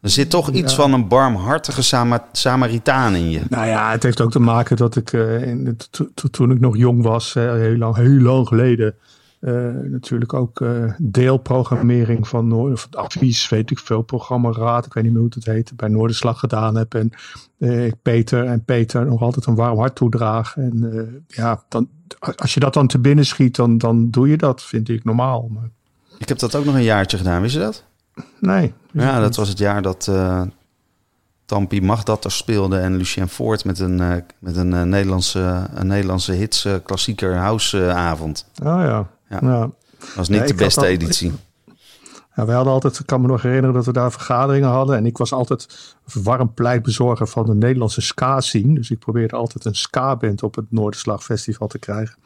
Er 0.00 0.10
zit 0.10 0.30
toch 0.30 0.50
iets 0.50 0.74
Ja. 0.74 0.80
van 0.82 0.92
een 0.92 1.08
barmhartige 1.08 1.82
Sama- 1.82 2.28
Samaritaan 2.32 3.14
in 3.14 3.30
je. 3.30 3.40
Nou 3.48 3.66
ja, 3.66 3.90
het 3.90 4.02
heeft 4.02 4.20
ook 4.20 4.30
te 4.30 4.38
maken 4.38 4.76
dat 4.76 4.96
ik 4.96 5.12
eh, 5.12 5.42
in 5.42 5.64
de- 5.64 5.76
to- 5.90 6.08
to- 6.14 6.28
toen 6.28 6.50
ik 6.50 6.60
nog 6.60 6.76
jong 6.76 7.02
was, 7.02 7.34
heel 7.34 7.76
lang, 7.76 7.96
heel 7.96 8.20
lang 8.20 8.48
geleden, 8.48 8.94
natuurlijk 9.90 10.32
ook 10.32 10.60
eh, 10.60 10.92
deelprogrammering 10.98 12.28
van 12.28 12.48
Noord, 12.48 12.72
of 12.72 12.88
advies, 12.90 13.48
weet 13.48 13.70
ik 13.70 13.78
veel, 13.78 14.02
programmaraad, 14.02 14.86
ik 14.86 14.92
weet 14.92 15.04
niet 15.04 15.12
meer 15.12 15.22
hoe 15.22 15.30
het 15.34 15.44
heet, 15.44 15.76
bij 15.76 15.88
Noorderslag 15.88 16.38
gedaan 16.38 16.76
heb. 16.76 16.94
En 16.94 17.10
eh, 17.58 17.86
ik 17.86 17.94
Peter 18.02 18.44
en 18.44 18.64
Peter 18.64 19.06
nog 19.06 19.22
altijd 19.22 19.46
een 19.46 19.54
warm 19.54 19.78
hart 19.78 19.94
toedraag. 19.94 20.56
En 20.56 20.92
eh, 20.92 21.36
ja, 21.36 21.62
dan, 21.68 21.88
als 22.36 22.54
je 22.54 22.60
dat 22.60 22.74
dan 22.74 22.86
te 22.86 22.98
binnen 22.98 23.26
schiet, 23.26 23.56
dan, 23.56 23.78
dan 23.78 24.10
doe 24.10 24.28
je 24.28 24.36
dat, 24.36 24.62
vind 24.62 24.88
ik 24.88 25.04
normaal. 25.04 25.48
Maar 25.52 25.70
Ik 26.18 26.28
heb 26.28 26.38
dat 26.38 26.54
ook 26.54 26.64
nog 26.64 26.74
een 26.74 26.82
jaartje 26.82 27.16
gedaan, 27.16 27.40
wist 27.40 27.54
je 27.54 27.60
dat? 27.60 27.84
nee. 28.40 28.72
Ja, 28.92 29.20
dat 29.20 29.36
was 29.36 29.48
het 29.48 29.58
jaar 29.58 29.82
dat 29.82 30.08
eh 30.08 30.42
Tampi 31.44 31.80
Magdatter 31.80 32.30
speelde 32.30 32.78
en 32.78 32.96
Lucien 32.96 33.28
Voort 33.28 33.64
met 33.64 33.78
een, 33.78 34.00
eh, 34.00 34.16
met 34.38 34.56
een, 34.56 34.74
eh, 34.74 34.82
Nederlandse, 34.82 35.66
een 35.74 35.86
Nederlandse 35.86 36.32
hits 36.32 36.64
eh, 36.64 36.74
klassieker 36.82 37.36
house 37.36 37.86
eh, 37.86 37.96
avond. 37.96 38.46
Oh 38.62 38.80
ja. 38.80 39.08
Ja. 39.28 39.38
ja. 39.42 39.70
Dat 39.98 40.14
was 40.14 40.28
niet 40.28 40.40
Ja, 40.40 40.46
de 40.46 40.54
beste 40.54 40.80
al- 40.80 40.86
editie. 40.86 41.32
Wij 42.34 42.54
hadden 42.54 42.72
altijd, 42.72 42.98
ik 42.98 43.06
kan 43.06 43.20
me 43.20 43.26
nog 43.26 43.42
herinneren 43.42 43.74
dat 43.74 43.84
we 43.86 43.92
daar 43.92 44.12
vergaderingen 44.12 44.68
hadden. 44.68 44.96
En 44.96 45.06
ik 45.06 45.18
was 45.18 45.32
altijd 45.32 45.94
warm 46.22 46.54
pleitbezorger 46.54 47.26
van 47.26 47.46
de 47.46 47.54
Nederlandse 47.54 48.00
ska-scene. 48.00 48.74
Dus 48.74 48.90
ik 48.90 48.98
probeerde 48.98 49.36
altijd 49.36 49.64
een 49.64 49.74
ska-band 49.74 50.42
op 50.42 50.54
het 50.54 50.64
Noorderslag 50.68 51.24
Festival 51.24 51.68
te 51.68 51.78
krijgen. 51.78 52.16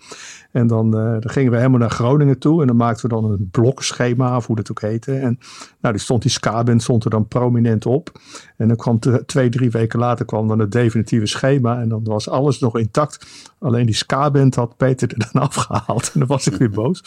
En 0.52 0.66
dan, 0.66 0.98
eh, 0.98 1.02
dan 1.02 1.30
gingen 1.30 1.50
we 1.50 1.56
helemaal 1.56 1.78
naar 1.78 1.90
Groningen 1.90 2.38
toe. 2.38 2.60
En 2.60 2.66
dan 2.66 2.76
maakten 2.76 3.08
we 3.08 3.14
dan 3.14 3.24
een 3.24 3.48
blokschema, 3.50 4.36
of 4.36 4.46
hoe 4.46 4.56
dat 4.56 4.70
ook 4.70 4.80
heette. 4.80 5.14
En 5.14 5.38
nou, 5.80 5.94
die 5.94 6.02
stond 6.02 6.22
die 6.22 6.30
ska-band 6.30 6.82
stond 6.82 7.04
er 7.04 7.10
dan 7.10 7.28
prominent 7.28 7.86
op. 7.86 8.20
En 8.56 8.68
dan 8.68 8.76
kwam 8.76 8.98
twee, 9.26 9.48
drie 9.48 9.70
weken 9.70 9.98
later 9.98 10.24
kwam 10.24 10.48
dan 10.48 10.58
het 10.58 10.72
definitieve 10.72 11.26
schema. 11.26 11.80
En 11.80 11.88
dan 11.88 12.04
was 12.04 12.28
alles 12.28 12.58
nog 12.58 12.78
intact. 12.78 13.26
Alleen 13.58 13.86
die 13.86 13.94
ska-band 13.94 14.54
had 14.54 14.76
Peter 14.76 15.08
er 15.08 15.28
dan 15.32 15.42
afgehaald. 15.48 16.10
En 16.12 16.18
dan 16.18 16.28
was 16.28 16.46
ik 16.46 16.56
weer 16.56 16.70
boos. 16.70 17.02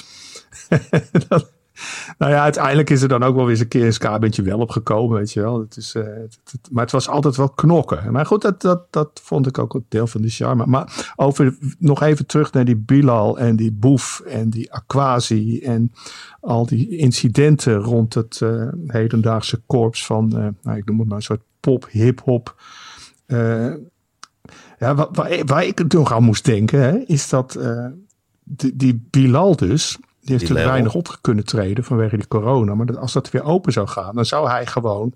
nou 2.18 2.32
ja, 2.32 2.42
uiteindelijk 2.42 2.90
is 2.90 3.02
er 3.02 3.08
dan 3.08 3.24
ook 3.24 3.36
wel 3.36 3.44
weer 3.44 3.54
eens 3.54 3.62
een 3.62 3.68
keer 3.68 3.86
een 3.86 3.94
ska-bandje 3.94 4.42
wel 4.42 4.60
opgekomen, 4.60 5.18
weet 5.18 5.32
je 5.32 5.42
wel. 5.42 5.60
Het 5.60 5.78
is, 5.78 5.96
eh, 5.96 6.04
maar 6.72 6.84
het 6.84 6.92
was 6.92 7.10
altijd 7.10 7.36
wel 7.36 7.50
knokken. 7.50 8.12
Maar 8.12 8.26
goed, 8.26 8.42
dat, 8.42 8.62
dat, 8.62 8.86
dat 8.90 9.22
vond 9.24 9.48
ik 9.48 9.58
ook 9.58 9.74
een 9.74 9.86
deel 9.90 10.08
van 10.08 10.22
de 10.22 10.30
charme. 10.30 10.66
Maar 10.66 11.14
over, 11.16 11.58
nog 11.78 12.02
even 12.02 12.26
terug 12.26 12.52
naar 12.52 12.66
die 12.66 12.76
Bilal 12.76 13.40
en 13.40 13.56
die 13.56 13.72
Boef 13.72 14.20
en 14.20 14.50
die 14.50 14.74
Aquasi 14.74 15.60
en 15.60 15.92
al 16.40 16.66
die 16.66 16.98
incidenten 16.98 17.76
rond 17.76 18.14
het 18.14 18.42
eh, 18.42 18.68
hedendaagse 18.88 19.62
korps 19.66 20.06
van, 20.06 20.38
eh, 20.38 20.48
nou, 20.62 20.78
ik 20.78 20.86
noem 20.86 21.00
het 21.00 21.08
maar 21.08 21.18
een 21.18 21.24
soort 21.24 21.44
pop, 21.60 21.88
hip-hop. 21.90 22.56
Ja, 24.78 24.96
waar, 24.96 25.08
waar, 25.12 25.46
waar 25.46 25.66
ik 25.66 25.94
nog 25.94 26.14
aan 26.14 26.24
moest 26.24 26.46
denken, 26.46 26.80
hè, 26.80 26.98
is 26.98 27.30
dat 27.30 27.60
die, 28.44 28.76
die 28.76 29.08
Bilal 29.10 29.56
dus, 29.56 29.98
die 30.22 30.30
heeft 30.30 30.42
natuurlijk 30.42 30.70
weinig 30.70 30.94
op 30.94 31.18
kunnen 31.22 31.46
treden 31.46 31.84
vanwege 31.84 32.18
die 32.18 32.28
corona. 32.28 32.76
Maar 32.76 32.86
dat, 32.86 32.98
als 32.98 33.14
dat 33.14 33.30
weer 33.32 33.44
open 33.44 33.74
zou 33.74 33.88
gaan, 33.88 34.16
dan 34.16 34.26
zou 34.26 34.50
hij 34.50 34.66
gewoon 34.66 35.14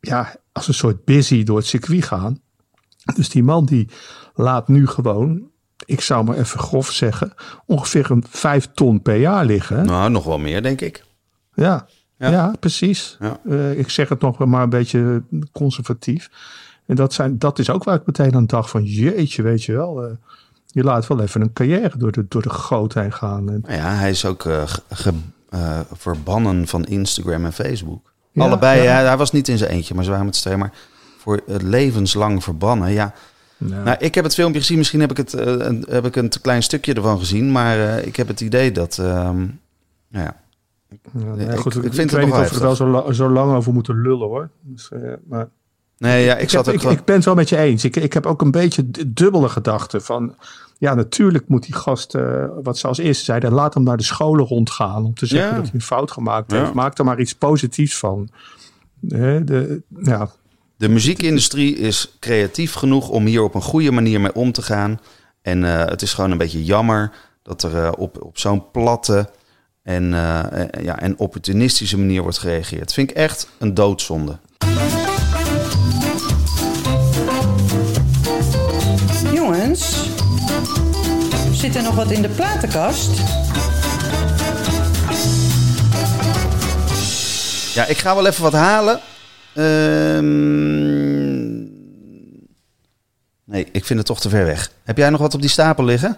ja, 0.00 0.34
als 0.52 0.68
een 0.68 0.74
soort 0.74 1.04
busy 1.04 1.44
door 1.44 1.56
het 1.56 1.66
circuit 1.66 2.04
gaan. 2.04 2.40
Dus 3.14 3.28
die 3.28 3.42
man 3.42 3.64
die 3.64 3.88
laat 4.34 4.68
nu 4.68 4.86
gewoon, 4.86 5.42
ik 5.84 6.00
zou 6.00 6.24
maar 6.24 6.36
even 6.36 6.58
grof 6.60 6.90
zeggen, 6.90 7.32
ongeveer 7.66 8.10
een 8.10 8.24
vijf 8.28 8.68
ton 8.74 9.02
per 9.02 9.16
jaar 9.16 9.44
liggen. 9.44 9.86
Nou, 9.86 10.10
nog 10.10 10.24
wel 10.24 10.38
meer, 10.38 10.62
denk 10.62 10.80
ik. 10.80 11.04
Ja, 11.54 11.86
Ja. 12.18 12.30
ja. 12.30 12.52
precies. 12.60 13.16
Ja. 13.20 13.40
Eh, 13.48 13.78
ik 13.78 13.90
zeg 13.90 14.08
het 14.08 14.20
nog 14.20 14.38
maar 14.38 14.62
een 14.62 14.68
beetje 14.70 15.22
conservatief. 15.52 16.30
En 16.86 16.96
dat, 16.96 17.12
zijn, 17.12 17.38
dat 17.38 17.58
is 17.58 17.70
ook 17.70 17.84
waar 17.84 17.94
ik 17.96 18.06
meteen 18.06 18.34
aan 18.34 18.46
dacht 18.46 18.70
van 18.70 18.84
jeetje, 18.84 19.42
weet 19.42 19.64
je 19.64 19.72
wel. 19.72 20.04
eh, 20.04 20.10
je 20.78 20.84
laat 20.84 21.06
wel 21.06 21.20
even 21.20 21.40
een 21.40 21.52
carrière 21.52 21.98
door 21.98 22.12
de, 22.12 22.24
door 22.28 22.42
de 22.42 22.50
goot 22.50 22.94
heen 22.94 23.12
gaan. 23.12 23.50
En, 23.50 23.60
Nou 23.66 23.74
ja, 23.80 23.94
hij 23.94 24.10
is 24.10 24.24
ook 24.24 24.44
eh, 24.44 24.62
ge- 24.90 25.12
eh, 25.48 25.80
verbannen 25.92 26.66
van 26.66 26.84
Instagram 26.84 27.44
en 27.44 27.52
Facebook. 27.52 28.12
Ja, 28.32 28.44
Allebei, 28.44 28.82
ja. 28.82 28.92
hij, 28.94 29.04
hij 29.06 29.16
was 29.16 29.32
niet 29.32 29.48
in 29.48 29.58
zijn 29.58 29.70
eentje, 29.70 29.94
maar 29.94 30.04
ze 30.04 30.10
waren 30.10 30.24
met 30.26 30.36
z'n. 30.36 30.56
Maar 30.58 30.72
voor 31.18 31.40
het 31.46 31.62
levenslang 31.62 32.42
verbannen, 32.44 32.90
ja. 32.92 33.12
nou, 33.56 33.84
Nou, 33.84 33.96
ik 34.00 34.14
heb 34.14 34.24
het 34.24 34.34
filmpje 34.34 34.60
gezien. 34.60 34.78
Misschien 34.78 35.00
heb 35.00 35.10
ik, 35.10 35.16
het, 35.16 35.34
eh, 35.34 35.46
een, 35.46 35.84
heb 35.88 36.04
ik 36.06 36.16
een 36.16 36.28
te 36.28 36.40
klein 36.40 36.62
stukje 36.62 36.94
ervan 36.94 37.18
gezien. 37.18 37.52
Maar 37.52 37.98
ik 37.98 38.16
heb 38.16 38.28
het 38.28 38.40
idee 38.40 38.72
dat... 38.72 38.98
ehm, 38.98 39.36
nou 40.08 40.24
ja, 40.24 40.36
ja, 40.88 40.98
nou 41.24 41.40
ja, 41.42 41.56
goed, 41.56 41.76
ik 41.76 41.82
ik, 41.84 41.92
vind 41.94 42.10
het 42.10 42.20
weet 42.20 42.24
niet 42.24 42.34
nog 42.34 42.44
of 42.44 42.48
we 42.50 42.54
er 42.56 42.62
wel 42.62 42.74
zo, 42.76 42.86
la- 42.88 43.12
zo 43.12 43.28
lang 43.30 43.54
over 43.54 43.72
moeten 43.72 44.00
lullen 44.02 44.28
hoor. 44.28 44.50
Dus, 44.60 44.90
maar 45.28 45.48
nee, 45.98 46.24
ja, 46.24 46.34
ik, 46.36 46.42
ik, 46.42 46.50
zat 46.50 46.66
heb, 46.66 46.74
ook 46.74 46.80
ik, 46.80 46.80
gewoon... 46.86 46.96
ik 47.00 47.04
ben 47.04 47.14
het 47.14 47.24
wel 47.24 47.34
met 47.34 47.48
je 47.48 47.56
eens. 47.56 47.84
Ik, 47.84 47.96
ik 47.96 48.12
heb 48.12 48.26
ook 48.26 48.42
een 48.42 48.50
beetje 48.50 48.84
dubbele 49.06 49.48
gedachten 49.48 50.02
van... 50.02 50.34
Ja, 50.78 50.94
natuurlijk 50.94 51.48
moet 51.48 51.62
die 51.64 51.74
gast, 51.74 52.14
eh, 52.14 52.44
wat 52.62 52.78
ze 52.78 52.86
als 52.86 52.98
eerste 52.98 53.24
zeiden... 53.24 53.52
laat 53.52 53.74
hem 53.74 53.82
naar 53.82 53.96
de 53.96 54.02
scholen 54.02 54.44
rondgaan 54.44 55.04
om 55.04 55.14
te 55.14 55.26
zeggen 55.26 55.48
Ja. 55.48 55.54
dat 55.54 55.64
hij 55.64 55.74
een 55.74 55.82
fout 55.82 56.10
gemaakt 56.10 56.50
Ja. 56.52 56.58
heeft. 56.58 56.72
Maak 56.72 56.98
er 56.98 57.04
maar 57.04 57.20
iets 57.20 57.34
positiefs 57.34 57.98
van. 57.98 58.28
De, 59.00 59.82
ja, 60.02 60.30
De 60.76 60.88
muziekindustrie 60.88 61.76
is 61.76 62.16
creatief 62.20 62.72
genoeg 62.72 63.08
om 63.08 63.26
hier 63.26 63.42
op 63.42 63.54
een 63.54 63.62
goede 63.62 63.90
manier 63.90 64.20
mee 64.20 64.34
om 64.34 64.52
te 64.52 64.62
gaan. 64.62 65.00
En 65.42 65.64
eh, 65.64 65.86
het 65.86 66.02
is 66.02 66.14
gewoon 66.14 66.30
een 66.30 66.38
beetje 66.38 66.64
jammer 66.64 67.10
dat 67.42 67.62
er 67.62 67.84
eh, 67.84 67.92
op, 67.96 68.22
op 68.22 68.38
zo'n 68.38 68.70
platte 68.70 69.30
en, 69.82 70.10
ja, 70.82 70.98
en 70.98 71.18
opportunistische 71.18 71.98
manier 71.98 72.22
wordt 72.22 72.38
gereageerd. 72.38 72.92
Vind 72.92 73.10
ik 73.10 73.16
echt 73.16 73.48
een 73.58 73.74
doodzonde. 73.74 74.38
Zit 81.72 81.76
er 81.76 81.82
nog 81.82 81.94
wat 81.94 82.10
in 82.10 82.22
de 82.22 82.28
platenkast? 82.28 83.10
Ja, 87.74 87.86
ik 87.86 87.96
ga 87.96 88.14
wel 88.14 88.26
even 88.26 88.42
wat 88.42 88.52
halen. 88.52 89.00
Ehm, 89.54 90.26
Nee, 93.44 93.68
ik 93.72 93.84
vind 93.84 93.98
het 93.98 94.06
toch 94.06 94.20
te 94.20 94.28
ver 94.28 94.44
weg. 94.44 94.70
Heb 94.84 94.96
jij 94.96 95.10
nog 95.10 95.20
wat 95.20 95.34
op 95.34 95.40
die 95.40 95.50
stapel 95.50 95.84
liggen? 95.84 96.16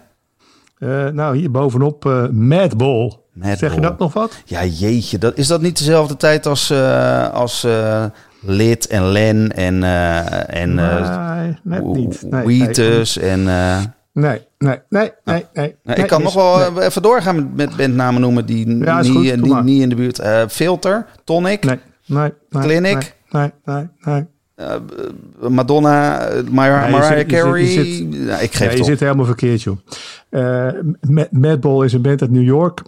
Eh, 0.79 1.07
nou, 1.09 1.37
hier 1.37 1.51
bovenop 1.51 2.05
uh, 2.05 2.29
Madball. 2.29 3.19
Madball. 3.33 3.57
Zeg 3.57 3.75
je 3.75 3.81
dat 3.81 3.99
nog 3.99 4.13
wat? 4.13 4.43
Ja, 4.45 4.65
jeetje. 4.65 5.19
Dat, 5.19 5.37
is 5.37 5.47
dat 5.47 5.61
niet 5.61 5.79
dezelfde 5.79 6.17
tijd 6.17 6.47
als, 6.47 6.71
uh, 6.71 7.31
als 7.31 7.67
Lid 8.41 8.87
en 8.87 9.05
Len 9.05 9.53
en... 9.53 9.83
en 10.49 10.75
nee, 10.75 11.59
net 11.63 11.85
niet. 11.85 12.23
Nee, 12.31 12.45
Wheatus 12.45 13.17
nee. 13.17 13.31
en... 13.31 13.47
Nee, 14.21 14.41
nee, 14.59 14.79
nee, 14.89 15.11
nee. 15.25 15.45
nee, 15.55 15.77
nee 15.85 15.97
ik 15.97 16.07
kan 16.07 16.23
nog 16.23 16.35
wel 16.35 16.83
even 16.83 17.03
doorgaan 17.03 17.37
met, 17.37 17.57
met 17.57 17.77
bandnamen 17.77 18.21
noemen 18.21 18.47
die 18.47 18.79
Ja, 18.79 18.99
is 19.01 19.07
niet, 19.09 19.17
goed, 19.17 19.67
in 19.67 19.89
de 19.89 19.95
buurt. 19.95 20.19
Eh, 20.19 20.43
Filter, 20.49 21.07
Tonic, 21.25 21.65
Nee, 21.65 21.79
nee, 22.07 22.33
nee. 22.51 22.63
Clinic. 22.63 23.15
Nee, 23.31 23.51
nee, 23.65 23.77
nee. 23.77 24.15
nee. 24.15 24.25
eh, 24.55 25.49
Madonna, 25.49 26.19
eh, 26.27 26.43
Mariah 26.51 27.03
zit- 27.03 27.17
je 27.17 27.17
zit- 27.17 27.27
Carey. 27.27 27.61
je 27.63 27.67
zit- 27.85 28.15
Ja, 28.27 28.39
ik 28.39 28.53
Ja, 28.53 28.59
geef 28.59 28.73
je 28.73 28.79
op. 28.81 28.85
zit 28.85 29.01
helemaal 29.01 29.25
verkeerd, 29.27 29.63
joh. 29.63 29.77
Eh, 30.29 30.69
Ma- 31.01 31.27
Madball 31.31 31.85
is 31.85 31.93
een 31.93 32.03
band 32.03 32.21
uit 32.21 32.31
New 32.31 32.45
York. 32.45 32.83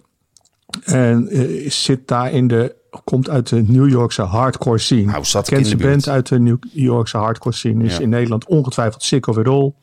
En 0.83 1.27
eh, 1.29 1.69
zit 1.69 2.07
daar 2.07 2.31
in 2.31 2.47
de... 2.47 2.75
Komt 3.03 3.29
uit 3.29 3.49
de 3.49 3.63
New 3.67 3.89
Yorkse 3.89 4.21
hardcore 4.21 4.77
scene. 4.77 5.01
Nou, 5.11 5.25
zat 5.25 5.47
Kent 5.49 5.67
in 5.67 5.77
de 5.77 5.83
band 5.83 6.09
uit 6.09 6.27
de 6.27 6.39
New 6.39 6.57
Yorkse 6.71 7.17
hardcore 7.17 7.55
scene. 7.55 7.83
Is 7.83 7.95
Ja. 7.97 8.01
in 8.03 8.09
Nederland 8.09 8.45
ongetwijfeld 8.45 9.03
Sick 9.03 9.27
of 9.27 9.37
It 9.37 9.47
All. 9.47 9.73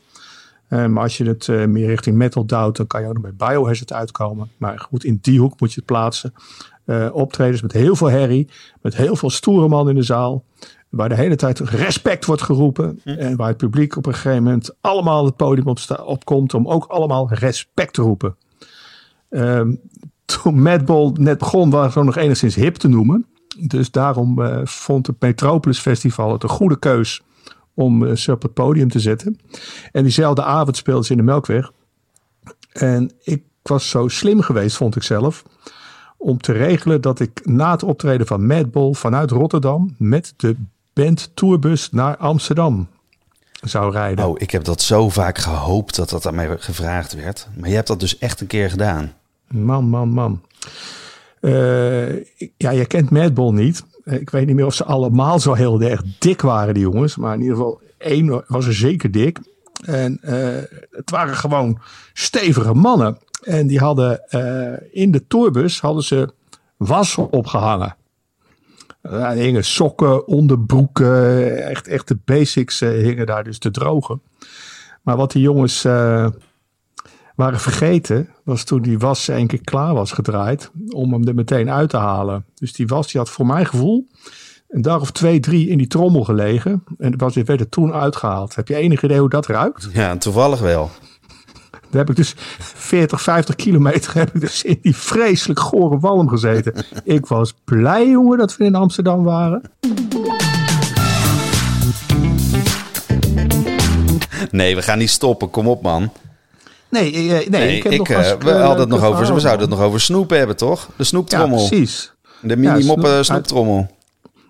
Eh, 0.70 0.86
maar 0.86 1.02
als 1.02 1.16
je 1.16 1.24
het 1.24 1.48
eh, 1.48 1.64
meer 1.66 1.86
richting 1.86 2.16
metal 2.16 2.46
duwt, 2.46 2.76
dan 2.76 2.86
kan 2.86 3.00
je 3.02 3.06
ook 3.08 3.18
nog 3.18 3.32
bij 3.32 3.48
Biohazard 3.48 3.92
uitkomen. 3.92 4.50
Maar 4.56 4.78
goed, 4.78 5.04
in 5.04 5.18
die 5.22 5.40
hoek 5.40 5.60
moet 5.60 5.70
je 5.72 5.76
het 5.76 5.84
plaatsen. 5.84 6.34
Eh, 6.84 7.08
optredens 7.12 7.62
met 7.62 7.72
heel 7.72 7.96
veel 7.96 8.10
herrie, 8.10 8.48
met 8.82 8.96
heel 8.96 9.16
veel 9.16 9.30
stoere 9.30 9.68
man 9.68 9.88
in 9.88 9.94
de 9.94 10.02
zaal. 10.02 10.44
Waar 10.88 11.08
de 11.08 11.14
hele 11.14 11.36
tijd 11.36 11.58
respect 11.58 12.24
wordt 12.24 12.42
geroepen. 12.42 13.00
En 13.04 13.36
waar 13.36 13.48
het 13.48 13.56
publiek 13.56 13.96
op 13.96 14.06
een 14.06 14.14
gegeven 14.14 14.42
moment 14.42 14.74
allemaal 14.80 15.24
het 15.24 15.36
podium 15.36 15.66
op 15.66 15.78
sta- 15.78 16.02
opkomt 16.04 16.54
om 16.54 16.68
ook 16.68 16.84
allemaal 16.84 17.32
respect 17.32 17.94
te 17.94 18.02
roepen. 18.02 18.36
Ehm, 19.30 19.74
toen 20.24 20.62
Madball 20.62 21.10
net 21.14 21.38
begon, 21.38 21.70
waren 21.70 21.92
ze 21.92 22.02
nog 22.02 22.16
enigszins 22.16 22.54
hip 22.54 22.74
te 22.74 22.88
noemen. 22.88 23.26
Dus 23.58 23.90
daarom 23.90 24.38
vond 24.66 25.06
het 25.06 25.20
Metropolis 25.20 25.78
Festival 25.78 26.32
het 26.32 26.42
een 26.42 26.48
goede 26.48 26.78
keus 26.78 27.22
om 27.74 28.06
eh, 28.06 28.16
ze 28.16 28.32
op 28.32 28.42
het 28.42 28.54
podium 28.54 28.88
te 28.88 29.00
zetten. 29.00 29.38
En 29.92 30.02
diezelfde 30.02 30.42
avond 30.42 30.76
speelden 30.76 31.04
ze 31.04 31.12
in 31.12 31.18
de 31.18 31.24
Melkweg. 31.24 31.72
En 32.72 33.10
ik 33.22 33.42
was 33.62 33.88
zo 33.88 34.08
slim 34.08 34.40
geweest, 34.40 34.76
vond 34.76 34.96
ik 34.96 35.02
zelf, 35.02 35.42
om 36.16 36.38
te 36.38 36.52
regelen 36.52 37.00
dat 37.00 37.20
ik 37.20 37.40
na 37.44 37.70
het 37.70 37.82
optreden 37.82 38.26
van 38.26 38.46
Madball 38.46 38.92
vanuit 38.92 39.30
Rotterdam 39.30 39.94
met 39.98 40.34
de 40.36 40.56
band 40.92 41.30
tourbus 41.34 41.90
naar 41.90 42.16
Amsterdam 42.16 42.88
zou 43.60 43.92
rijden. 43.92 44.28
Oh, 44.28 44.34
ik 44.38 44.50
heb 44.50 44.64
dat 44.64 44.82
zo 44.82 45.08
vaak 45.08 45.38
gehoopt 45.38 45.96
dat 45.96 46.10
dat 46.10 46.26
aan 46.26 46.34
mij 46.34 46.56
gevraagd 46.58 47.14
werd. 47.14 47.48
Maar 47.56 47.68
je 47.68 47.74
hebt 47.74 47.86
dat 47.86 48.00
dus 48.00 48.18
echt 48.18 48.40
een 48.40 48.46
keer 48.46 48.70
gedaan. 48.70 49.12
Man, 49.48 49.84
man, 49.84 50.08
man. 50.08 50.40
Eh, 51.40 52.16
ja, 52.56 52.70
je 52.70 52.86
kent 52.86 53.10
Madball 53.10 53.52
niet. 53.52 53.84
Ik 54.04 54.30
weet 54.30 54.46
niet 54.46 54.56
meer 54.56 54.66
of 54.66 54.74
ze 54.74 54.84
allemaal 54.84 55.38
zo 55.38 55.52
heel 55.52 55.82
erg 55.82 56.02
dik 56.18 56.40
waren, 56.40 56.74
die 56.74 56.82
jongens. 56.82 57.16
Maar 57.16 57.34
in 57.34 57.40
ieder 57.40 57.56
geval, 57.56 57.80
één 57.98 58.44
was 58.46 58.66
er 58.66 58.74
zeker 58.74 59.10
dik. 59.10 59.38
En 59.84 60.18
eh, 60.22 60.62
het 60.90 61.10
waren 61.10 61.36
gewoon 61.36 61.78
stevige 62.12 62.74
mannen. 62.74 63.18
En 63.42 63.66
die 63.66 63.78
hadden 63.78 64.28
eh, 64.28 65.02
in 65.02 65.10
de 65.10 65.26
tourbus 65.26 65.80
hadden 65.80 66.02
ze 66.02 66.32
wassen 66.76 67.32
opgehangen. 67.32 67.96
Er 69.00 69.30
hingen 69.30 69.64
sokken, 69.64 70.26
onderbroeken, 70.26 71.66
echt, 71.66 71.88
echt 71.88 72.08
de 72.08 72.18
basics 72.24 72.80
hingen 72.80 73.26
daar 73.26 73.44
dus 73.44 73.58
te 73.58 73.70
drogen. 73.70 74.22
Maar 75.02 75.16
wat 75.16 75.32
die 75.32 75.42
jongens 75.42 75.84
waren 77.40 77.60
vergeten, 77.60 78.28
was 78.44 78.64
toen 78.64 78.82
die 78.82 78.98
was 78.98 79.28
één 79.28 79.46
keer 79.46 79.64
klaar 79.64 79.94
was 79.94 80.12
gedraaid, 80.12 80.70
om 80.88 81.12
hem 81.12 81.26
er 81.26 81.34
meteen 81.34 81.70
uit 81.70 81.90
te 81.90 81.96
halen. 81.96 82.44
Dus 82.54 82.72
die 82.72 82.86
was, 82.86 83.10
die 83.10 83.20
had 83.20 83.30
voor 83.30 83.46
mijn 83.46 83.66
gevoel 83.66 84.06
een 84.68 84.82
dag 84.82 85.00
of 85.00 85.10
twee, 85.10 85.40
drie 85.40 85.68
in 85.68 85.78
die 85.78 85.86
trommel 85.86 86.24
gelegen. 86.24 86.84
En 86.98 87.18
was, 87.18 87.34
werd 87.34 87.60
er 87.60 87.68
toen 87.68 87.92
uitgehaald. 87.92 88.54
Heb 88.54 88.68
je 88.68 88.74
enig 88.74 89.02
idee 89.02 89.18
hoe 89.18 89.28
dat 89.28 89.46
ruikt? 89.46 89.88
Ja, 89.92 90.16
toevallig 90.16 90.60
wel. 90.60 90.90
Daar 91.70 92.00
heb 92.00 92.10
ik 92.10 92.16
dus 92.16 92.34
40, 92.58 93.22
50 93.22 93.54
kilometer 93.54 94.14
heb 94.14 94.34
ik 94.34 94.40
dus 94.40 94.62
in 94.62 94.78
die 94.82 94.96
vreselijk 94.96 95.60
gore 95.60 95.98
walm 95.98 96.28
gezeten. 96.28 96.74
ik 97.04 97.26
was 97.26 97.54
blij, 97.64 98.08
jongen, 98.08 98.38
dat 98.38 98.56
we 98.56 98.64
in 98.64 98.74
Amsterdam 98.74 99.24
waren. 99.24 99.62
Nee, 104.50 104.74
we 104.74 104.82
gaan 104.82 104.98
niet 104.98 105.10
stoppen. 105.10 105.50
Kom 105.50 105.68
op, 105.68 105.82
man. 105.82 106.10
Nee, 106.90 107.12
eh, 107.12 107.28
nee, 107.28 107.48
Nee, 107.48 107.76
ik 107.76 107.82
heb 107.82 107.92
ik, 107.92 107.98
nog 107.98 108.08
eh, 108.08 108.16
als- 108.16 108.34
we, 108.38 108.50
hadden 108.50 108.80
het 108.80 108.88
nog 108.88 108.98
over, 108.98 109.10
we 109.10 109.16
verhalen. 109.16 109.40
zouden 109.40 109.68
het 109.68 109.78
nog 109.78 109.86
over 109.86 110.00
snoep 110.00 110.30
hebben, 110.30 110.56
toch? 110.56 110.86
De 110.86 110.92
Ja, 110.96 111.04
snoeptrommel. 111.04 111.66
precies. 111.68 112.12
de 112.40 112.56
mini-moppen 112.56 113.10
snoep- 113.10 113.24
snoeptrommel. 113.24 113.98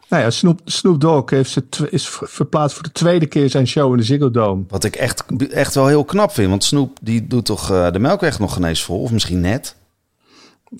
Nou 0.08 0.22
ja, 0.22 0.30
Snoop, 0.30 0.60
Snoop 0.64 1.00
Dogg 1.00 1.30
heeft 1.30 1.50
ze 1.50 1.64
is 1.90 2.08
ver- 2.08 2.28
verplaatst 2.28 2.74
voor 2.74 2.82
de 2.84 2.92
tweede 2.92 3.26
keer 3.26 3.50
zijn 3.50 3.66
show 3.66 3.90
in 3.92 3.96
de 3.98 4.02
Ziggo 4.04 4.30
Dome. 4.30 4.62
Wat 4.68 4.84
ik 4.84 4.96
echt, 4.96 5.24
echt 5.50 5.74
wel 5.74 5.86
heel 5.86 6.04
knap 6.04 6.32
vind. 6.32 6.48
Want 6.48 6.64
Snoep 6.64 6.98
die 7.02 7.26
doet 7.26 7.44
toch 7.44 7.70
eh, 7.70 7.90
de 7.92 7.98
Melkweg 7.98 8.38
nog 8.38 8.56
ineens 8.56 8.82
vol? 8.84 9.00
Of 9.02 9.10
misschien 9.12 9.40
net? 9.40 9.76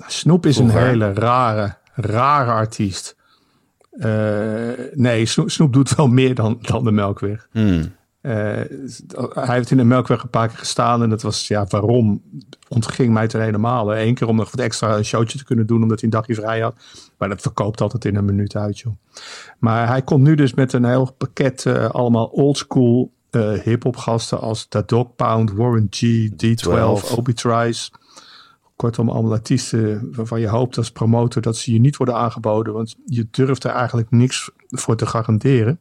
Snoep 0.07 0.47
is 0.47 0.57
een 0.59 0.71
hele 0.71 1.13
rare, 1.13 1.75
rare 1.95 2.51
artiest. 2.51 3.17
Eh, 3.91 4.09
nee, 4.95 5.27
Snoep, 5.27 5.51
Snoep 5.51 5.73
doet 5.73 5.95
wel 5.95 6.07
meer 6.09 6.35
dan, 6.35 6.59
dan 6.61 6.85
de 6.85 6.91
Melkweg. 6.93 7.49
Hmm. 7.53 7.93
Eh, 8.21 8.33
hij 9.35 9.55
heeft 9.55 9.71
in 9.71 9.77
de 9.77 9.85
Melkweg 9.85 10.23
een 10.23 10.31
paar 10.31 10.49
keer 10.49 10.59
gestaan. 10.59 11.03
En 11.03 11.11
dat 11.11 11.23
was, 11.23 11.49
ja, 11.49 11.67
waarom? 11.69 12.23
Ontging 12.69 13.13
mij 13.13 13.29
ten 13.29 13.43
helemaal. 13.43 13.97
Eén 13.97 14.15
keer 14.15 14.29
om 14.29 14.37
nog 14.37 14.51
wat 14.51 14.61
extra 14.61 14.97
een 14.97 15.05
showtje 15.05 15.39
te 15.39 15.45
kunnen 15.45 15.67
doen, 15.67 15.83
omdat 15.83 16.01
hij 16.01 16.09
een 16.09 16.17
dagje 16.17 16.35
vrij 16.35 16.61
had. 16.61 16.77
Maar 17.19 17.29
dat 17.29 17.41
verkoopt 17.41 17.81
altijd 17.81 18.05
in 18.05 18.17
een 18.17 18.25
minuut 18.25 18.57
uit, 18.57 18.79
joh. 18.79 18.97
Maar 19.59 19.89
hij 19.89 20.03
komt 20.03 20.23
nu 20.23 20.35
dus 20.35 20.55
met 20.55 20.73
een 20.73 20.85
heel 20.85 21.13
pakket, 21.13 21.67
eh, 21.67 21.91
allemaal 21.91 22.27
oldschool 22.27 23.13
eh 23.31 23.53
hip-hop 23.53 23.97
gasten 23.97 24.41
als 24.41 24.67
The 24.69 24.83
Dog 24.87 25.15
Pound, 25.17 25.53
Warren 25.53 25.87
G, 25.91 26.29
D12, 26.31 26.55
12. 26.55 27.13
Obi 27.13 27.33
Trice. 27.33 27.91
Kortom, 28.77 29.09
allemaal 29.09 29.33
artiesten 29.33 30.13
waarvan 30.15 30.41
je 30.41 30.49
hoopt 30.49 30.77
als 30.77 30.91
promotor 30.91 31.43
dat 31.43 31.57
ze 31.57 31.73
je 31.73 31.81
niet 31.81 31.97
worden 31.97 32.15
aangeboden. 32.15 32.73
Want 32.73 32.97
je 33.05 33.29
durft 33.31 33.65
er 33.65 33.71
eigenlijk 33.71 34.11
niks 34.11 34.51
voor 34.69 34.97
te 34.97 35.07
garanderen. 35.07 35.81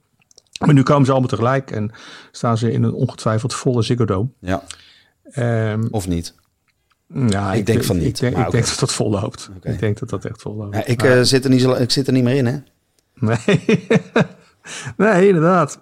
Maar 0.65 0.73
nu 0.73 0.83
komen 0.83 1.05
ze 1.05 1.11
allemaal 1.11 1.29
tegelijk 1.29 1.71
en 1.71 1.91
staan 2.31 2.57
ze 2.57 2.71
in 2.71 2.83
een 2.83 2.93
ongetwijfeld 2.93 3.53
volle 3.55 3.81
Ziggo 3.81 4.05
Dome. 4.05 4.29
Ja, 4.39 4.63
Ehm, 5.31 5.87
of 5.91 6.07
niet? 6.07 6.33
ja, 7.27 7.53
Ik 7.53 7.65
denk 7.65 7.83
van 7.83 7.95
Ik 7.95 8.01
niet, 8.01 8.19
denk, 8.19 8.35
maar 8.35 8.45
ik 8.45 8.51
denk 8.51 8.63
oké. 8.63 8.71
dat 8.71 8.79
dat 8.79 8.93
vol 8.93 9.09
loopt. 9.09 9.49
Ik 9.61 9.79
denk 9.79 9.99
dat 9.99 10.09
dat 10.09 10.25
echt 10.25 10.41
vol 10.41 10.55
loopt. 10.55 10.75
Ja, 10.75 10.85
ik, 10.85 11.03
eh, 11.03 11.21
zit 11.21 11.43
er 11.43 11.49
niet 11.49 11.61
zo, 11.61 11.73
ik 11.73 11.91
zit 11.91 12.07
er 12.07 12.13
niet 12.13 12.23
meer 12.23 12.35
in, 12.35 12.45
hè? 12.45 12.57
Nee. 13.13 13.37
nee, 14.97 15.27
inderdaad. 15.27 15.79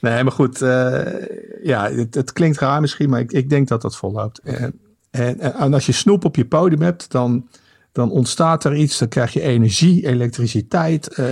Nee, 0.00 0.22
maar 0.22 0.32
goed. 0.32 0.62
eh, 0.62 1.06
ja, 1.62 1.90
het, 1.90 2.14
het 2.14 2.32
klinkt 2.32 2.58
raar 2.58 2.80
misschien, 2.80 3.08
maar 3.10 3.20
ik, 3.20 3.32
ik 3.32 3.50
denk 3.50 3.68
dat 3.68 3.82
dat 3.82 3.96
volloopt. 3.96 4.38
En, 4.38 4.78
en, 5.10 5.40
en 5.40 5.74
als 5.74 5.86
je 5.86 5.92
snoep 5.92 6.24
op 6.24 6.36
je 6.36 6.44
podium 6.46 6.82
hebt, 6.82 7.10
dan, 7.10 7.48
dan 7.98 8.10
ontstaat 8.10 8.64
er 8.64 8.76
iets. 8.76 8.98
Dan 8.98 9.08
krijg 9.08 9.32
je 9.32 9.40
energie, 9.40 10.06
elektriciteit. 10.06 11.14
Eh, 11.14 11.24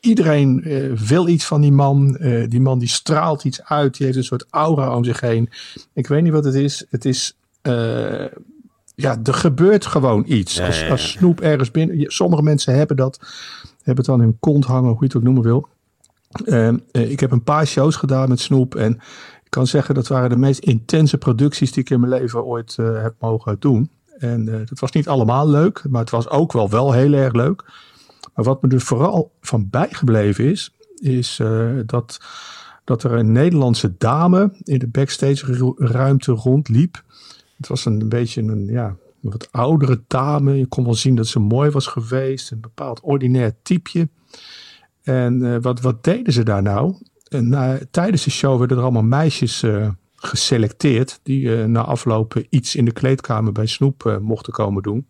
iedereen 0.00 0.62
eh, 0.64 0.92
wil 0.92 1.28
iets 1.28 1.44
van 1.44 1.60
die 1.60 1.72
man. 1.72 2.16
Eh, 2.16 2.48
die 2.48 2.60
man 2.60 2.78
die 2.78 2.88
straalt 2.88 3.44
iets 3.44 3.64
uit. 3.64 3.96
Die 3.96 4.06
heeft 4.06 4.18
een 4.18 4.24
soort 4.24 4.46
aura 4.50 4.96
om 4.96 5.04
zich 5.04 5.20
heen. 5.20 5.50
Ik 5.92 6.06
weet 6.06 6.22
niet 6.22 6.32
wat 6.32 6.44
het 6.44 6.54
is. 6.54 6.84
Het 6.90 7.04
is... 7.04 7.38
ja, 8.94 9.18
er 9.24 9.34
gebeurt 9.34 9.86
gewoon 9.86 10.24
iets. 10.26 10.54
Ja, 10.54 10.88
als, 10.90 11.10
snoep 11.10 11.40
ergens 11.40 11.70
binnen... 11.70 12.12
Sommige 12.12 12.42
mensen 12.42 12.74
hebben 12.74 12.96
dat 12.96 13.18
hebben 13.82 14.04
het 14.04 14.14
aan 14.14 14.20
hun 14.20 14.36
kont 14.40 14.64
hangen, 14.64 14.90
hoe 14.90 14.98
je 14.98 15.04
het 15.04 15.16
ook 15.16 15.22
noemen 15.22 15.42
wil. 15.42 15.68
Ehm, 16.44 16.78
eh, 16.90 17.10
ik 17.10 17.20
heb 17.20 17.30
een 17.30 17.42
paar 17.42 17.66
shows 17.66 17.96
gedaan 17.96 18.28
met 18.28 18.40
Snoep. 18.40 18.74
En 18.74 18.92
ik 19.44 19.50
kan 19.50 19.66
zeggen 19.66 19.94
dat 19.94 20.08
waren 20.08 20.30
de 20.30 20.36
meest 20.36 20.60
intense 20.60 21.18
producties 21.18 21.72
die 21.72 21.82
ik 21.82 21.90
in 21.90 22.00
mijn 22.00 22.12
leven 22.12 22.44
ooit 22.44 22.76
heb 22.76 23.14
mogen 23.18 23.56
doen. 23.58 23.90
En 24.22 24.48
eh, 24.48 24.66
dat 24.66 24.78
was 24.78 24.92
niet 24.92 25.08
allemaal 25.08 25.48
leuk, 25.48 25.84
maar 25.88 26.00
het 26.00 26.10
was 26.10 26.28
ook 26.28 26.52
wel, 26.52 26.70
wel 26.70 26.92
heel 26.92 27.12
erg 27.12 27.32
leuk. 27.32 27.64
Maar 28.34 28.44
wat 28.44 28.62
me 28.62 28.68
er 28.68 28.80
vooral 28.80 29.32
van 29.40 29.68
bijgebleven 29.70 30.44
is, 30.44 30.74
is 31.00 31.38
eh, 31.38 31.70
dat, 31.86 32.20
dat 32.84 33.02
er 33.02 33.12
een 33.12 33.32
Nederlandse 33.32 33.94
dame 33.98 34.52
in 34.62 34.78
de 34.78 34.86
backstage 34.86 35.52
ru- 35.52 35.74
ruimte 35.76 36.32
rondliep. 36.32 37.02
Het 37.56 37.68
was 37.68 37.84
een, 37.84 38.08
beetje 38.08 38.42
een, 38.42 38.66
ja, 38.66 38.96
wat 39.20 39.48
oudere 39.52 40.02
dame. 40.06 40.58
Je 40.58 40.66
kon 40.66 40.84
wel 40.84 40.94
zien 40.94 41.14
dat 41.14 41.26
ze 41.26 41.38
mooi 41.38 41.70
was 41.70 41.86
geweest. 41.86 42.50
Een 42.50 42.60
bepaald 42.60 43.00
ordinair 43.00 43.54
typeje. 43.62 44.08
En 45.02 45.54
eh, 45.54 45.56
wat, 45.60 45.80
wat 45.80 46.04
deden 46.04 46.32
ze 46.32 46.42
daar 46.42 46.62
nou? 46.62 46.94
En, 47.28 47.88
tijdens 47.90 48.24
de 48.24 48.30
show 48.30 48.58
werden 48.58 48.76
er 48.76 48.82
allemaal 48.82 49.02
meisjes 49.02 49.64
geselecteerd. 50.22 51.20
Die 51.22 51.56
eh, 51.56 51.64
na 51.64 51.80
afloop 51.80 52.42
iets 52.48 52.76
in 52.76 52.84
de 52.84 52.92
kleedkamer 52.92 53.52
bij 53.52 53.66
Snoep 53.66 54.06
eh, 54.06 54.18
mochten 54.18 54.52
komen 54.52 54.82
doen. 54.82 55.06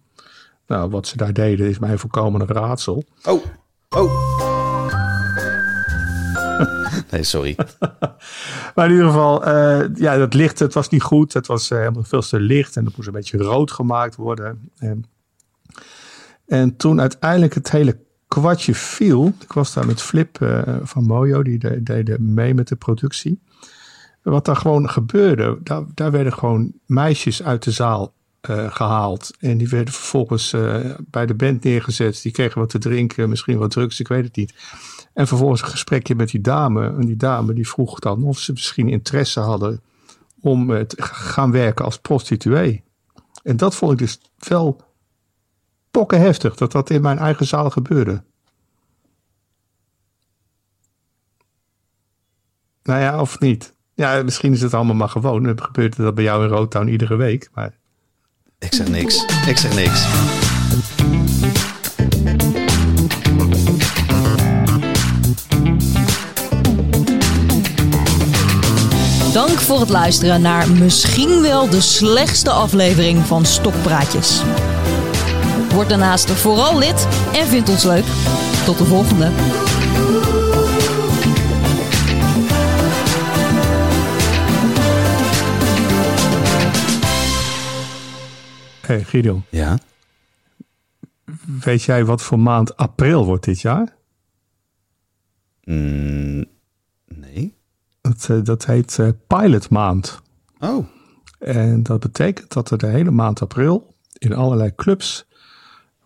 Nou, 0.66 0.90
wat 0.90 1.07
ze 1.07 1.16
daar 1.16 1.33
deden 1.33 1.69
is 1.69 1.78
mij 1.78 1.99
volkomen 1.99 2.40
een 2.40 2.47
raadsel. 2.47 3.04
Oh, 3.25 3.45
oh. 3.88 4.40
Nee, 7.11 7.23
sorry. 7.23 7.57
Maar 8.75 8.87
in 8.87 8.90
ieder 8.92 9.07
geval, 9.07 9.45
eh, 9.45 9.85
ja, 9.95 10.16
dat 10.16 10.35
licht, 10.35 10.59
het 10.59 10.75
was 10.75 10.88
niet 10.88 11.02
goed. 11.02 11.33
Het 11.33 11.47
was 11.47 11.69
helemaal 11.69 12.02
veel 12.02 12.21
te 12.21 12.40
licht 12.40 12.76
en 12.76 12.85
het 12.85 12.97
moest 12.97 13.09
een 13.09 13.14
beetje 13.14 13.38
rood 13.38 13.71
gemaakt 13.71 14.16
worden. 14.16 14.71
En, 14.78 15.04
en 16.47 16.76
toen 16.76 17.00
uiteindelijk 17.00 17.54
het 17.54 17.71
hele 17.71 17.99
kwartje 18.28 18.75
viel, 18.75 19.33
ik 19.40 19.52
was 19.52 19.73
daar 19.75 19.87
met 19.87 20.02
Flip 20.02 20.38
van 20.83 21.04
Mojo, 21.04 21.42
die 21.42 21.59
de- 21.59 21.83
deed 21.83 22.19
mee 22.19 22.54
met 22.54 22.69
de 22.69 22.76
productie. 22.76 23.42
Wat 24.23 24.45
daar 24.45 24.57
gewoon 24.57 24.91
gebeurde, 24.91 25.59
daar, 25.62 25.85
daar 25.95 26.11
werden 26.11 26.33
gewoon 26.33 26.73
meisjes 26.87 27.43
uit 27.43 27.62
de 27.62 27.71
zaal 27.71 28.12
eh, 28.41 28.75
gehaald. 28.75 29.31
En 29.38 29.59
die 29.59 29.69
werden 29.69 29.95
vervolgens 29.95 30.52
eh, 30.52 30.91
bij 31.11 31.26
de 31.26 31.35
band 31.35 31.64
neergezet. 31.64 32.23
Die 32.23 32.33
kregen 32.33 32.61
wat 32.61 32.71
te 32.71 32.79
drinken, 32.79 33.29
misschien 33.29 33.59
wat 33.59 33.71
drugs, 33.71 34.00
ik 34.00 34.09
weet 34.09 34.25
het 34.25 34.37
niet. 34.37 34.55
En 35.14 35.26
vervolgens 35.26 35.62
een 35.62 35.69
gesprekje 35.69 36.14
met 36.14 36.31
die 36.31 36.41
dame. 36.41 36.87
En 36.87 37.07
die 37.07 37.17
dame 37.17 37.52
die 37.52 37.69
vroeg 37.69 37.99
dan 37.99 38.25
of 38.25 38.38
ze 38.38 38.52
misschien 38.52 38.88
interesse 38.88 39.41
hadden 39.41 39.83
om 40.41 40.75
eh, 40.75 40.81
te 40.81 41.02
gaan 41.02 41.52
werken 41.52 41.85
als 41.85 41.99
prostituee. 41.99 42.83
En 43.43 43.57
dat 43.57 43.75
vond 43.75 43.93
ik 43.93 43.99
dus 43.99 44.21
wel 44.49 44.81
pokkenheftig, 45.91 46.57
dat 46.57 46.73
dat 46.73 46.91
in 46.91 47.02
mijn 47.02 47.19
eigen 47.19 47.47
zaal 47.47 47.71
gebeurde. 47.71 48.23
Nou 52.83 53.00
ja, 53.00 53.21
of 53.21 53.38
niet. 53.38 53.75
Ja, 53.94 54.22
misschien 54.22 54.52
is 54.52 54.61
het 54.61 54.75
allemaal 54.75 54.94
maar 54.94 55.08
gewoon. 55.08 55.42
Dan 55.42 55.62
gebeurt 55.62 55.96
dat 55.96 56.14
bij 56.14 56.25
jou 56.25 56.44
in 56.44 56.50
Roodtown 56.50 56.87
iedere 56.88 57.16
week. 57.16 57.49
Maar 57.54 57.75
Ik 58.58 58.75
zeg 58.75 58.88
niks. 58.88 59.25
Ik 59.46 59.56
zeg 59.56 59.75
niks. 59.75 60.06
Dank 69.32 69.61
voor 69.61 69.80
het 69.80 69.88
luisteren 69.88 70.42
naar 70.42 70.70
misschien 70.70 71.42
wel 71.42 71.68
de 71.68 71.80
slechtste 71.80 72.50
aflevering 72.50 73.18
van 73.18 73.44
Stokpraatjes. 73.44 74.42
Word 75.75 75.88
daarnaast 75.88 76.30
vooral 76.30 76.78
lid 76.78 77.08
en 77.32 77.46
vind 77.46 77.68
ons 77.68 77.84
leuk. 77.84 78.04
Tot 78.64 78.78
de 78.78 78.84
volgende. 78.84 79.30
Hey, 88.86 89.04
Gideon, 89.04 89.44
Ja? 89.48 89.78
weet 91.64 91.82
jij 91.82 92.04
wat 92.04 92.22
voor 92.22 92.38
maand 92.38 92.76
april 92.76 93.24
wordt 93.24 93.44
dit 93.44 93.60
jaar? 93.60 93.96
Mm, 95.64 96.44
nee. 97.04 97.56
Dat, 98.00 98.26
eh, 98.30 98.42
dat 98.42 98.66
heet 98.66 98.98
eh, 98.98 99.08
pilotmaand. 99.26 100.20
Oh, 100.58 100.86
En 101.38 101.82
dat 101.82 102.00
betekent 102.00 102.52
dat 102.52 102.70
er 102.70 102.78
de 102.78 102.86
hele 102.86 103.10
maand 103.10 103.40
april 103.42 103.94
in 104.18 104.34
allerlei 104.34 104.74
clubs 104.74 105.26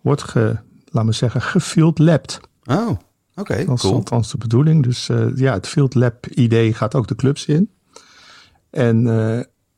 wordt, 0.01 0.23
ge, 0.23 0.57
laat 0.85 1.05
me 1.05 1.11
zeggen, 1.11 1.41
gefield 1.41 1.99
labbed. 1.99 2.39
oh. 2.65 2.89
Oké, 3.35 3.65
Dat 3.65 3.75
is 3.75 3.81
cool. 3.81 3.93
althans 3.93 4.31
de 4.31 4.37
bedoeling. 4.37 4.83
Dus 4.83 5.09
eh, 5.09 5.35
ja, 5.35 5.53
het 5.53 5.67
field 5.67 5.95
lab 5.95 6.27
idee 6.27 6.73
gaat 6.73 6.95
ook 6.95 7.07
de 7.07 7.15
clubs 7.15 7.45
in. 7.45 7.71
En 8.69 9.07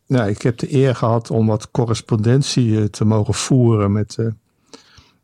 nou, 0.10 0.30
ik 0.30 0.42
heb 0.42 0.58
de 0.58 0.74
eer 0.74 0.96
gehad 0.96 1.32
om 1.32 1.48
wat 1.48 1.72
correspondentie 1.72 2.80
eh, 2.80 2.86
te 2.86 3.06
mogen 3.06 3.34
voeren 3.34 3.92
met 3.92 4.16
eh, 4.18 4.26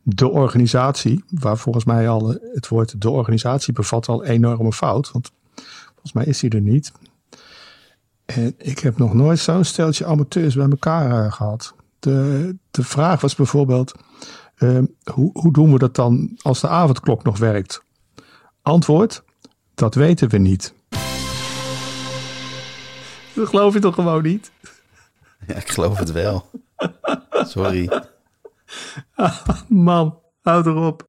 de 0.08 0.30
organisatie. 0.30 1.24
Waar 1.30 1.58
volgens 1.58 1.86
mij 1.86 2.10
al 2.10 2.34
eh, 2.34 2.54
het 2.54 2.68
woord 2.68 3.02
de 3.02 3.10
organisatie 3.10 3.74
bevat 3.74 4.08
al 4.08 4.24
enorme 4.24 4.74
fout. 4.74 5.12
Want 5.12 5.32
volgens 5.94 6.14
mij 6.14 6.26
is 6.26 6.40
die 6.40 6.50
er 6.50 6.62
niet. 6.62 6.92
En 8.26 8.56
ik 8.58 8.80
heb 8.80 8.98
nog 8.98 9.14
nooit 9.14 9.40
zo'n 9.40 9.64
steltje 9.64 10.06
amateurs 10.06 10.56
bij 10.56 10.70
elkaar 10.70 11.26
eh, 11.26 11.32
gehad. 11.32 11.76
De, 12.00 12.56
de 12.72 12.84
vraag 12.84 13.22
was 13.22 13.36
bijvoorbeeld, 13.36 13.94
eh, 14.56 14.80
hoe, 15.14 15.30
hoe 15.34 15.54
doen 15.54 15.72
we 15.72 15.80
dat 15.80 15.96
dan 15.96 16.38
als 16.42 16.62
de 16.62 16.68
avondklok 16.68 17.24
nog 17.24 17.38
werkt? 17.38 17.84
Antwoord, 18.62 19.24
dat 19.74 19.96
weten 19.96 20.30
we 20.30 20.38
niet. 20.38 20.74
Dat 23.34 23.48
geloof 23.48 23.74
je 23.74 23.80
toch 23.80 23.96
gewoon 23.96 24.24
niet? 24.24 24.52
Ja, 25.48 25.56
ik 25.56 25.70
geloof 25.70 25.98
het 25.98 26.12
wel. 26.12 26.50
Sorry. 27.54 27.90
Man, 29.68 30.20
houd 30.42 30.66
erop. 30.66 31.04